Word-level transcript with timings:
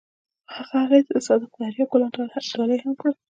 هغه 0.55 0.75
هغې 0.83 0.99
ته 1.07 1.11
د 1.15 1.19
صادق 1.27 1.51
دریاب 1.59 1.89
ګلان 1.91 2.11
ډالۍ 2.53 2.77
هم 2.83 2.93
کړل. 2.99 3.15